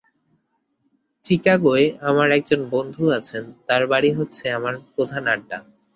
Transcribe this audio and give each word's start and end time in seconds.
চিকাগোয় 1.25 1.85
আমার 2.01 2.27
একজন 2.31 2.61
বন্ধু 2.69 3.03
আছেন, 3.17 3.43
তাঁর 3.67 3.83
বাড়ী 3.87 4.09
হচ্ছে 4.13 4.45
আমার 4.51 4.73
প্রধান 4.95 5.23
আড্ডা। 5.27 5.57